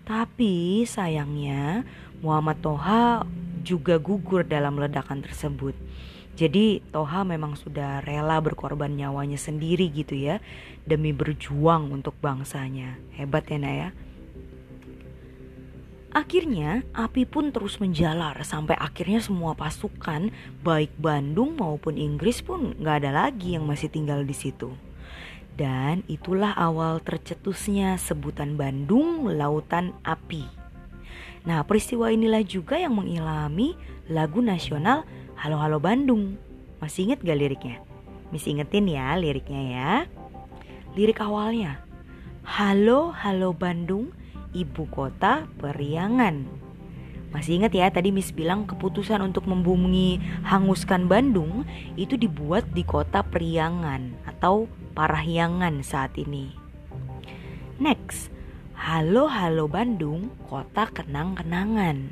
Tapi 0.06 0.86
sayangnya 0.86 1.88
Muhammad 2.22 2.62
Toha 2.62 3.26
juga 3.66 3.98
gugur 3.98 4.46
dalam 4.46 4.78
ledakan 4.78 5.26
tersebut. 5.26 5.74
Jadi 6.36 6.84
Toha 6.92 7.24
memang 7.24 7.56
sudah 7.56 8.04
rela 8.04 8.44
berkorban 8.44 8.92
nyawanya 8.92 9.40
sendiri 9.40 9.88
gitu 9.88 10.20
ya 10.20 10.44
demi 10.84 11.16
berjuang 11.16 11.96
untuk 11.96 12.12
bangsanya. 12.20 13.00
Hebat 13.16 13.48
ya 13.48 13.58
Naya. 13.58 13.90
Akhirnya 16.16 16.84
api 16.96 17.28
pun 17.28 17.52
terus 17.52 17.80
menjalar 17.80 18.40
sampai 18.48 18.76
akhirnya 18.80 19.20
semua 19.20 19.52
pasukan 19.52 20.32
baik 20.64 20.96
Bandung 20.96 21.60
maupun 21.60 22.00
Inggris 22.00 22.40
pun 22.40 22.72
nggak 22.80 23.04
ada 23.04 23.12
lagi 23.12 23.56
yang 23.60 23.68
masih 23.68 23.92
tinggal 23.92 24.24
di 24.24 24.32
situ. 24.32 24.72
Dan 25.56 26.04
itulah 26.12 26.52
awal 26.56 27.04
tercetusnya 27.04 27.96
sebutan 27.96 28.60
Bandung 28.60 29.28
Lautan 29.28 29.96
Api. 30.04 30.44
Nah 31.48 31.64
peristiwa 31.68 32.12
inilah 32.12 32.44
juga 32.48 32.80
yang 32.80 32.96
mengilhami 32.96 33.76
lagu 34.08 34.40
nasional 34.40 35.04
Halo 35.46 35.62
Halo 35.62 35.78
Bandung. 35.78 36.42
Masih 36.82 37.06
inget 37.06 37.22
gak 37.22 37.38
liriknya? 37.38 37.78
Masih 38.34 38.58
ingetin 38.58 38.90
ya 38.90 39.14
liriknya 39.14 39.62
ya. 39.62 39.92
Lirik 40.98 41.22
awalnya. 41.22 41.86
Halo 42.42 43.14
Halo 43.14 43.54
Bandung 43.54 44.10
ibu 44.58 44.90
kota 44.90 45.46
Periangan. 45.62 46.50
Masih 47.30 47.62
ingat 47.62 47.78
ya 47.78 47.94
tadi 47.94 48.10
Miss 48.10 48.34
bilang 48.34 48.66
keputusan 48.66 49.22
untuk 49.22 49.46
membumi 49.46 50.18
hanguskan 50.42 51.06
Bandung 51.06 51.62
itu 51.94 52.18
dibuat 52.18 52.66
di 52.74 52.82
kota 52.82 53.22
Periangan 53.22 54.26
atau 54.26 54.66
Parahyangan 54.98 55.86
saat 55.86 56.18
ini. 56.18 56.58
Next, 57.78 58.34
halo 58.74 59.30
halo 59.30 59.70
Bandung, 59.70 60.34
kota 60.50 60.90
kenang-kenangan. 60.90 62.10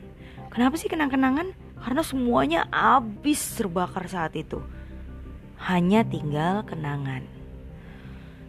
Kenapa 0.53 0.77
sih 0.77 0.85
kenang-kenangan? 0.85 1.62
Karena 1.83 1.99
semuanya 1.99 2.71
habis 2.71 3.43
terbakar 3.59 4.07
saat 4.07 4.39
itu. 4.39 4.63
Hanya 5.59 6.07
tinggal 6.07 6.63
kenangan. 6.63 7.27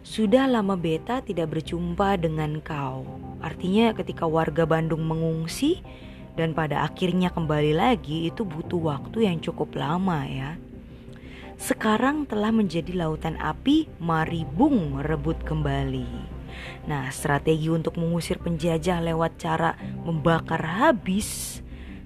Sudah 0.05 0.47
lama 0.47 0.79
beta 0.79 1.19
tidak 1.19 1.51
berjumpa 1.51 2.15
dengan 2.15 2.63
kau. 2.63 3.03
Artinya 3.43 3.91
ketika 3.91 4.23
warga 4.23 4.63
Bandung 4.63 5.03
mengungsi 5.03 5.83
dan 6.39 6.55
pada 6.55 6.87
akhirnya 6.87 7.27
kembali 7.33 7.75
lagi 7.75 8.31
itu 8.31 8.47
butuh 8.47 8.79
waktu 8.79 9.27
yang 9.27 9.43
cukup 9.43 9.75
lama 9.75 10.23
ya. 10.23 10.55
Sekarang 11.55 12.27
telah 12.27 12.51
menjadi 12.51 12.91
lautan 12.95 13.39
api, 13.39 13.87
mari 13.99 14.43
bung 14.43 14.99
rebut 14.99 15.39
kembali. 15.43 16.07
Nah, 16.87 17.11
strategi 17.11 17.67
untuk 17.71 17.99
mengusir 17.99 18.39
penjajah 18.39 19.03
lewat 19.03 19.39
cara 19.39 19.75
membakar 20.03 20.61
habis 20.61 21.59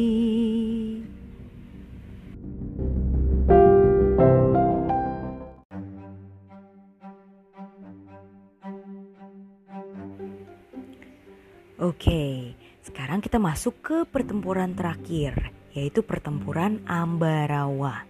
kita 13.35 13.43
masuk 13.43 13.75
ke 13.83 13.99
pertempuran 14.15 14.79
terakhir, 14.79 15.51
yaitu 15.75 16.07
pertempuran 16.07 16.79
Ambarawa. 16.87 18.07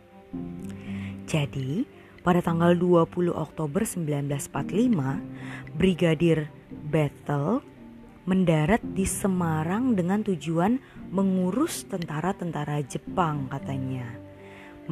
Jadi, 1.25 1.89
pada 2.21 2.45
tanggal 2.45 2.77
20 2.77 3.33
Oktober 3.33 3.89
1945, 3.89 5.25
Brigadir 5.81 6.53
Battle 6.69 7.65
mendarat 8.29 8.85
di 8.85 9.09
Semarang 9.09 9.97
dengan 9.97 10.21
tujuan 10.21 10.77
mengurus 11.09 11.89
tentara-tentara 11.89 12.85
Jepang 12.85 13.49
katanya. 13.49 14.05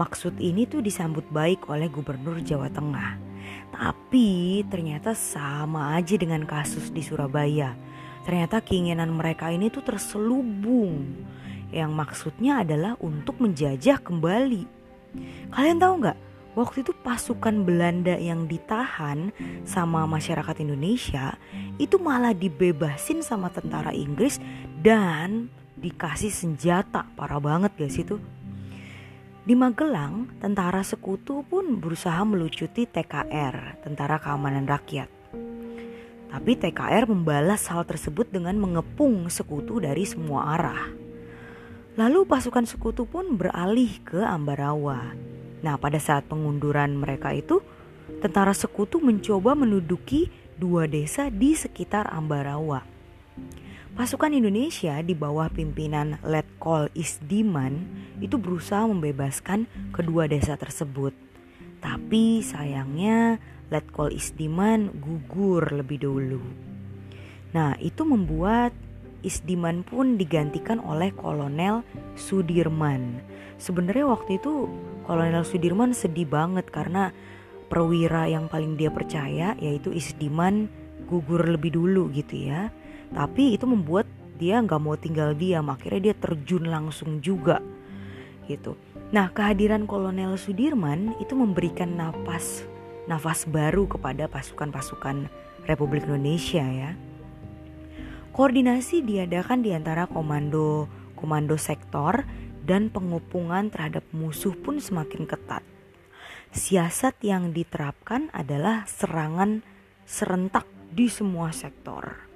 Maksud 0.01 0.41
ini 0.41 0.65
tuh 0.65 0.81
disambut 0.81 1.29
baik 1.29 1.69
oleh 1.69 1.93
Gubernur 1.93 2.41
Jawa 2.41 2.73
Tengah. 2.73 3.21
Tapi 3.69 4.65
ternyata 4.73 5.13
sama 5.13 5.93
aja 5.93 6.17
dengan 6.17 6.49
kasus 6.49 6.89
di 6.89 7.05
Surabaya 7.05 7.93
ternyata 8.23 8.63
keinginan 8.63 9.11
mereka 9.15 9.51
ini 9.51 9.69
tuh 9.69 9.83
terselubung 9.83 11.07
yang 11.73 11.91
maksudnya 11.97 12.63
adalah 12.63 12.95
untuk 13.01 13.41
menjajah 13.41 13.99
kembali. 14.05 14.65
Kalian 15.53 15.79
tahu 15.81 15.95
nggak? 16.05 16.19
Waktu 16.53 16.85
itu 16.85 16.93
pasukan 17.01 17.65
Belanda 17.65 18.13
yang 18.21 18.45
ditahan 18.45 19.33
sama 19.65 20.05
masyarakat 20.05 20.61
Indonesia 20.61 21.41
itu 21.81 21.97
malah 21.97 22.37
dibebasin 22.37 23.25
sama 23.25 23.49
tentara 23.49 23.97
Inggris 23.97 24.37
dan 24.85 25.49
dikasih 25.81 26.29
senjata. 26.29 27.09
Parah 27.17 27.41
banget 27.41 27.73
guys 27.73 27.97
itu. 27.97 28.21
Di 29.43 29.59
Magelang, 29.59 30.39
tentara 30.39 30.85
sekutu 30.87 31.43
pun 31.43 31.81
berusaha 31.83 32.23
melucuti 32.23 32.87
TKR, 32.87 33.83
Tentara 33.83 34.23
Keamanan 34.23 34.71
Rakyat. 34.71 35.22
Tapi 36.33 36.57
TKR 36.57 37.05
membalas 37.05 37.69
hal 37.69 37.85
tersebut 37.85 38.33
dengan 38.33 38.57
mengepung 38.57 39.29
sekutu 39.29 39.85
dari 39.85 40.09
semua 40.09 40.57
arah. 40.57 40.89
Lalu 42.01 42.25
pasukan 42.25 42.65
sekutu 42.65 43.05
pun 43.05 43.37
beralih 43.37 44.01
ke 44.01 44.25
Ambarawa. 44.25 45.13
Nah, 45.61 45.77
pada 45.77 46.01
saat 46.01 46.25
pengunduran 46.25 46.97
mereka 46.97 47.37
itu, 47.37 47.61
tentara 48.25 48.57
sekutu 48.57 48.97
mencoba 48.97 49.53
menduduki 49.53 50.33
dua 50.57 50.89
desa 50.89 51.29
di 51.29 51.53
sekitar 51.53 52.09
Ambarawa. 52.09 52.81
Pasukan 53.93 54.33
Indonesia 54.33 54.97
di 55.05 55.13
bawah 55.13 55.53
pimpinan 55.53 56.17
Letkol 56.25 56.89
Isdiman 56.97 57.77
itu 58.25 58.41
berusaha 58.41 58.89
membebaskan 58.89 59.69
kedua 59.93 60.25
desa 60.33 60.57
tersebut. 60.57 61.13
Tapi 61.85 62.41
sayangnya 62.41 63.37
Letkol 63.73 64.13
Isdiman 64.13 64.93
gugur 65.01 65.65
lebih 65.73 66.05
dulu. 66.05 66.45
Nah, 67.57 67.73
itu 67.81 68.05
membuat 68.05 68.77
Isdiman 69.25 69.81
pun 69.87 70.21
digantikan 70.21 70.83
oleh 70.83 71.09
Kolonel 71.17 71.81
Sudirman. 72.19 73.23
Sebenarnya 73.57 74.11
waktu 74.11 74.37
itu 74.37 74.69
Kolonel 75.09 75.47
Sudirman 75.47 75.97
sedih 75.97 76.29
banget 76.29 76.69
karena 76.69 77.15
perwira 77.73 78.29
yang 78.29 78.53
paling 78.53 78.77
dia 78.77 78.93
percaya 78.93 79.57
yaitu 79.57 79.95
Isdiman 79.95 80.69
gugur 81.07 81.47
lebih 81.47 81.73
dulu 81.73 82.11
gitu 82.13 82.51
ya. 82.51 82.69
Tapi 83.15 83.55
itu 83.57 83.65
membuat 83.65 84.05
dia 84.37 84.59
nggak 84.59 84.81
mau 84.83 84.99
tinggal 84.99 85.39
diam, 85.39 85.71
akhirnya 85.71 86.11
dia 86.11 86.15
terjun 86.19 86.67
langsung 86.67 87.23
juga 87.23 87.63
gitu. 88.51 88.75
Nah 89.15 89.31
kehadiran 89.31 89.87
Kolonel 89.87 90.35
Sudirman 90.35 91.15
itu 91.23 91.39
memberikan 91.39 91.95
napas 91.95 92.67
nafas 93.07 93.47
baru 93.49 93.91
kepada 93.91 94.31
pasukan-pasukan 94.31 95.27
Republik 95.67 96.07
Indonesia 96.07 96.63
ya. 96.63 96.93
Koordinasi 98.33 99.05
diadakan 99.05 99.61
di 99.61 99.77
antara 99.77 100.09
komando 100.09 100.89
komando 101.23 101.55
sektor 101.55 102.25
dan 102.67 102.91
pengupungan 102.91 103.71
terhadap 103.71 104.03
musuh 104.11 104.55
pun 104.59 104.83
semakin 104.83 105.29
ketat. 105.29 105.63
Siasat 106.53 107.17
yang 107.23 107.55
diterapkan 107.55 108.29
adalah 108.35 108.85
serangan 108.91 109.63
serentak 110.05 110.67
di 110.93 111.07
semua 111.09 111.55
sektor. 111.55 112.27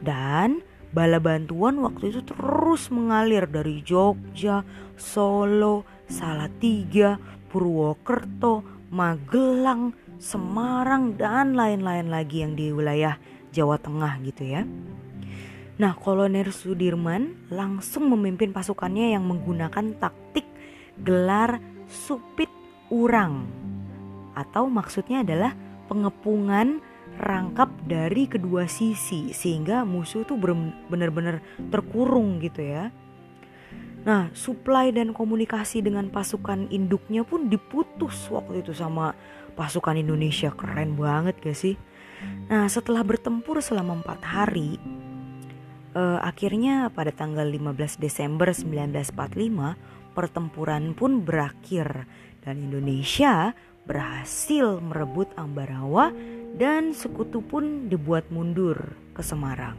Dan 0.00 0.60
bala 0.90 1.22
bantuan 1.22 1.78
waktu 1.80 2.10
itu 2.10 2.20
terus 2.26 2.90
mengalir 2.90 3.46
dari 3.46 3.80
Jogja, 3.80 4.66
Solo, 4.98 5.86
Salatiga, 6.10 7.16
Purwokerto, 7.48 8.79
Magelang, 8.90 9.94
Semarang 10.18 11.14
dan 11.14 11.54
lain-lain 11.54 12.10
lagi 12.10 12.42
yang 12.42 12.58
di 12.58 12.74
wilayah 12.74 13.16
Jawa 13.54 13.78
Tengah 13.78 14.18
gitu 14.26 14.44
ya. 14.44 14.66
Nah, 15.80 15.96
Kolonel 15.96 16.52
Sudirman 16.52 17.48
langsung 17.48 18.10
memimpin 18.12 18.52
pasukannya 18.52 19.16
yang 19.16 19.24
menggunakan 19.24 19.96
taktik 19.96 20.44
gelar 21.00 21.62
supit 21.88 22.52
urang 22.92 23.48
atau 24.36 24.68
maksudnya 24.68 25.24
adalah 25.24 25.56
pengepungan 25.88 26.82
rangkap 27.16 27.72
dari 27.88 28.28
kedua 28.28 28.68
sisi 28.68 29.32
sehingga 29.32 29.88
musuh 29.88 30.26
tuh 30.28 30.36
benar-benar 30.90 31.40
terkurung 31.72 32.42
gitu 32.44 32.60
ya. 32.60 32.92
Nah, 34.00 34.32
supply 34.32 34.96
dan 34.96 35.12
komunikasi 35.12 35.84
dengan 35.84 36.08
pasukan 36.08 36.72
induknya 36.72 37.20
pun 37.20 37.52
diputus 37.52 38.32
waktu 38.32 38.64
itu 38.64 38.72
sama 38.72 39.12
pasukan 39.52 40.00
Indonesia. 40.00 40.48
Keren 40.56 40.96
banget 40.96 41.36
gak 41.44 41.58
sih? 41.58 41.76
Nah, 42.48 42.64
setelah 42.68 43.04
bertempur 43.04 43.60
selama 43.60 44.00
empat 44.00 44.20
hari, 44.24 44.80
eh, 45.92 46.18
akhirnya 46.24 46.88
pada 46.88 47.12
tanggal 47.12 47.44
15 47.44 48.00
Desember 48.00 48.48
1945, 48.56 49.76
pertempuran 50.16 50.96
pun 50.96 51.20
berakhir 51.20 52.08
dan 52.40 52.56
Indonesia 52.56 53.52
berhasil 53.84 54.80
merebut 54.80 55.28
Ambarawa 55.36 56.12
dan 56.56 56.92
sekutu 56.96 57.40
pun 57.40 57.88
dibuat 57.88 58.28
mundur 58.32 58.96
ke 59.12 59.20
Semarang. 59.24 59.76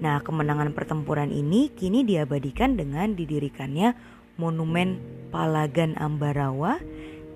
Nah, 0.00 0.24
kemenangan 0.24 0.72
pertempuran 0.72 1.28
ini 1.28 1.68
kini 1.76 2.08
diabadikan 2.08 2.72
dengan 2.72 3.12
didirikannya 3.12 3.92
Monumen 4.40 4.96
Palagan 5.28 5.92
Ambarawa 6.00 6.80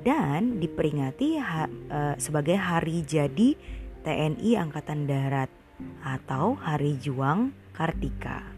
dan 0.00 0.56
diperingati 0.64 1.36
ha, 1.36 1.68
e, 1.68 1.98
sebagai 2.16 2.56
Hari 2.56 3.04
Jadi 3.04 3.52
TNI 4.00 4.50
Angkatan 4.56 5.04
Darat 5.04 5.52
atau 6.00 6.56
Hari 6.56 6.96
Juang 7.00 7.52
Kartika. 7.76 8.53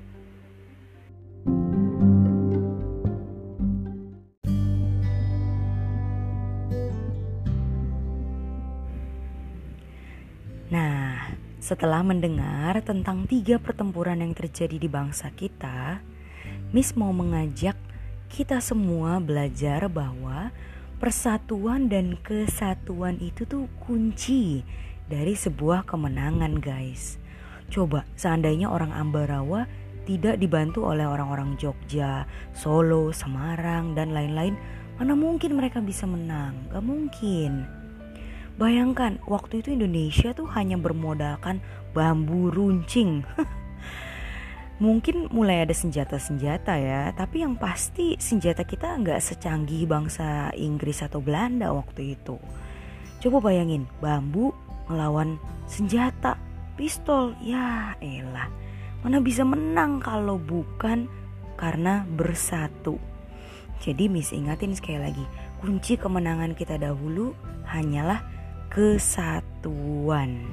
Setelah 11.67 11.99
mendengar 12.07 12.79
tentang 12.87 13.27
tiga 13.27 13.59
pertempuran 13.59 14.23
yang 14.23 14.39
terjadi 14.39 14.79
di 14.79 14.87
bangsa 14.87 15.35
kita, 15.35 15.99
Miss 16.71 16.95
mau 16.95 17.11
mengajak 17.11 17.75
kita 18.31 18.63
semua 18.63 19.19
belajar 19.19 19.91
bahwa 19.91 20.55
persatuan 21.03 21.91
dan 21.91 22.15
kesatuan 22.23 23.19
itu 23.19 23.43
tuh 23.51 23.67
kunci 23.83 24.63
dari 25.11 25.35
sebuah 25.35 25.83
kemenangan, 25.91 26.63
guys. 26.63 27.19
Coba 27.67 28.07
seandainya 28.15 28.71
orang 28.71 28.95
Ambarawa 28.95 29.67
tidak 30.07 30.39
dibantu 30.39 30.87
oleh 30.87 31.03
orang-orang 31.03 31.59
Jogja, 31.59 32.31
Solo, 32.55 33.11
Semarang, 33.11 33.91
dan 33.99 34.15
lain-lain, 34.15 34.55
mana 35.03 35.19
mungkin 35.19 35.59
mereka 35.59 35.83
bisa 35.83 36.07
menang? 36.07 36.71
Gak 36.71 36.87
mungkin. 36.87 37.76
Bayangkan 38.57 39.21
waktu 39.29 39.61
itu 39.61 39.77
Indonesia 39.77 40.33
tuh 40.33 40.49
hanya 40.57 40.81
bermodalkan 40.81 41.61
bambu 41.93 42.49
runcing. 42.49 43.21
Mungkin 44.85 45.29
mulai 45.29 45.65
ada 45.65 45.73
senjata-senjata 45.77 46.77
ya, 46.77 47.13
tapi 47.13 47.45
yang 47.45 47.57
pasti 47.57 48.17
senjata 48.17 48.65
kita 48.65 48.97
nggak 49.01 49.21
secanggih 49.21 49.89
bangsa 49.89 50.53
Inggris 50.57 51.05
atau 51.05 51.21
Belanda 51.21 51.73
waktu 51.73 52.17
itu. 52.17 52.37
Coba 53.21 53.41
bayangin, 53.41 53.89
bambu 54.01 54.53
melawan 54.89 55.41
senjata, 55.69 56.37
pistol, 56.77 57.37
ya 57.41 57.97
elah. 58.05 58.49
Mana 59.01 59.21
bisa 59.21 59.45
menang 59.45 60.01
kalau 60.01 60.41
bukan 60.41 61.09
karena 61.57 62.05
bersatu. 62.05 63.01
Jadi 63.81 64.09
Miss 64.09 64.33
ingatin 64.33 64.77
sekali 64.77 65.01
lagi, 65.01 65.25
kunci 65.61 65.97
kemenangan 66.01 66.53
kita 66.57 66.81
dahulu 66.81 67.37
hanyalah 67.69 68.36
kesatuan. 68.77 70.53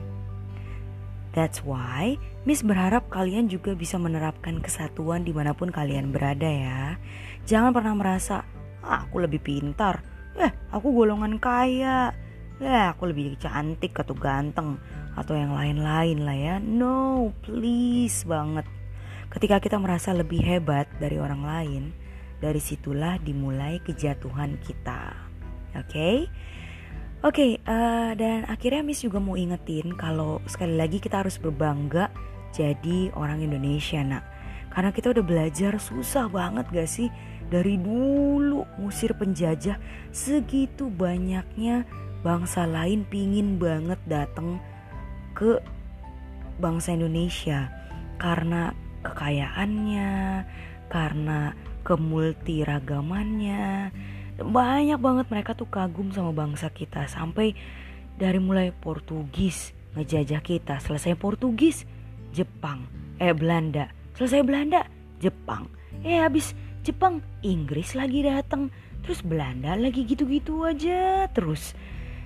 That's 1.36 1.60
why 1.60 2.16
Miss 2.48 2.64
berharap 2.64 3.12
kalian 3.12 3.52
juga 3.52 3.76
bisa 3.76 4.00
menerapkan 4.00 4.64
kesatuan 4.64 5.28
di 5.28 5.36
mana 5.36 5.52
pun 5.52 5.68
kalian 5.68 6.16
berada 6.16 6.48
ya. 6.48 6.96
Jangan 7.44 7.76
pernah 7.76 7.92
merasa, 8.00 8.48
ah, 8.80 9.04
aku 9.04 9.28
lebih 9.28 9.44
pintar, 9.44 10.08
eh 10.40 10.56
aku 10.72 10.96
golongan 10.96 11.36
kaya, 11.36 12.16
eh 12.64 12.84
aku 12.88 13.12
lebih 13.12 13.36
cantik 13.36 13.92
atau 13.92 14.16
ganteng 14.16 14.80
atau 15.20 15.36
yang 15.36 15.52
lain-lain 15.52 16.24
lah 16.24 16.38
ya. 16.40 16.56
No, 16.64 17.36
please 17.44 18.24
banget. 18.24 18.64
Ketika 19.36 19.60
kita 19.60 19.76
merasa 19.84 20.16
lebih 20.16 20.40
hebat 20.40 20.88
dari 20.96 21.20
orang 21.20 21.44
lain, 21.44 21.84
dari 22.40 22.64
situlah 22.64 23.20
dimulai 23.20 23.84
kejatuhan 23.84 24.56
kita. 24.64 25.12
Oke? 25.76 25.92
Okay? 25.92 26.18
Oke, 27.24 27.56
okay, 27.56 27.72
uh, 27.72 28.12
eh, 28.12 28.20
dan 28.20 28.44
akhirnya 28.52 28.84
Miss 28.84 29.00
juga 29.00 29.16
mau 29.16 29.40
ingetin 29.40 29.96
kalau 29.96 30.44
sekali 30.44 30.76
lagi 30.76 31.00
kita 31.00 31.24
harus 31.24 31.40
berbangga 31.40 32.12
jadi 32.52 33.16
orang 33.16 33.40
Indonesia 33.40 34.04
nak. 34.04 34.28
Karena 34.68 34.92
kita 34.92 35.16
udah 35.16 35.24
belajar 35.24 35.80
susah 35.80 36.28
banget 36.28 36.68
gak 36.68 36.84
sih 36.84 37.08
dari 37.48 37.80
dulu 37.80 38.68
musir 38.76 39.16
penjajah 39.16 39.80
segitu 40.12 40.92
banyaknya 40.92 41.88
bangsa 42.28 42.68
lain 42.68 43.08
pingin 43.08 43.56
banget 43.56 44.04
datang 44.04 44.60
ke 45.32 45.64
bangsa 46.60 46.92
Indonesia 46.92 47.72
karena 48.20 48.76
kekayaannya, 49.00 50.44
karena 50.92 51.56
kemultiragamannya, 51.88 53.96
banyak 54.41 54.98
banget 54.98 55.28
mereka 55.30 55.54
tuh 55.54 55.69
kagum 55.69 56.10
sama 56.10 56.34
bangsa 56.34 56.74
kita 56.74 57.06
sampai 57.06 57.54
dari 58.17 58.41
mulai 58.41 58.74
Portugis 58.74 59.74
ngejajah 59.93 60.41
kita 60.41 60.82
selesai 60.82 61.13
Portugis 61.13 61.86
Jepang 62.34 62.89
eh 63.22 63.34
Belanda 63.34 63.89
selesai 64.17 64.41
Belanda 64.46 64.86
Jepang. 65.22 65.69
Eh 66.04 66.19
habis 66.19 66.54
Jepang 66.84 67.24
Inggris 67.41 67.96
lagi 67.96 68.26
datang 68.26 68.69
terus 69.04 69.24
Belanda 69.24 69.76
lagi 69.76 70.04
gitu-gitu 70.04 70.67
aja 70.67 71.28
terus. 71.32 71.76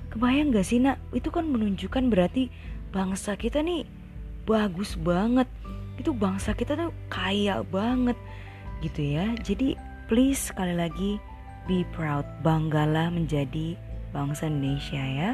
Kebayang 0.09 0.55
gak 0.55 0.65
sih 0.65 0.79
nak? 0.81 0.97
Itu 1.13 1.29
kan 1.29 1.45
menunjukkan 1.51 2.09
berarti 2.09 2.49
bangsa 2.89 3.35
kita 3.37 3.61
nih 3.61 3.85
bagus 4.47 4.97
banget. 4.97 5.45
Itu 5.99 6.13
bangsa 6.13 6.53
kita 6.57 6.77
tuh 6.77 6.93
kaya 7.11 7.61
banget 7.67 8.17
gitu 8.81 9.01
ya. 9.01 9.33
Jadi 9.43 9.77
please 10.07 10.49
sekali 10.49 10.73
lagi 10.73 11.21
be 11.67 11.83
proud, 11.91 12.23
banggalah 12.41 13.11
menjadi 13.11 13.75
bangsa 14.15 14.47
Indonesia 14.47 15.03
ya. 15.03 15.29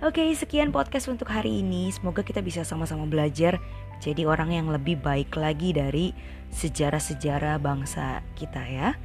Oke, 0.00 0.32
sekian 0.32 0.72
podcast 0.72 1.08
untuk 1.12 1.28
hari 1.28 1.60
ini. 1.62 1.92
Semoga 1.92 2.24
kita 2.24 2.40
bisa 2.42 2.64
sama-sama 2.64 3.04
belajar 3.06 3.60
jadi 4.00 4.24
orang 4.24 4.56
yang 4.56 4.66
lebih 4.72 4.96
baik 4.98 5.36
lagi 5.36 5.76
dari 5.76 6.16
sejarah-sejarah 6.56 7.60
bangsa 7.60 8.24
kita 8.34 8.64
ya. 8.64 8.96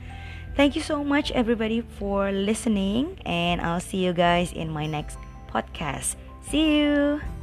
Thank 0.56 0.80
you 0.80 0.84
so 0.84 1.04
much 1.04 1.36
everybody 1.36 1.84
for 2.00 2.32
listening 2.32 3.20
and 3.28 3.60
I'll 3.60 3.84
see 3.84 4.08
you 4.08 4.16
guys 4.16 4.56
in 4.56 4.72
my 4.72 4.88
next 4.88 5.20
podcast. 5.52 6.16
See 6.48 6.80
you. 6.80 7.35